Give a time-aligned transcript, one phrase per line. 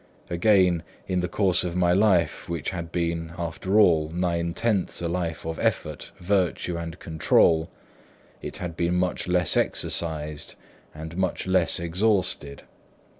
[0.31, 5.07] Again, in the course of my life, which had been, after all, nine tenths a
[5.07, 7.69] life of effort, virtue and control,
[8.41, 10.55] it had been much less exercised
[10.95, 12.63] and much less exhausted.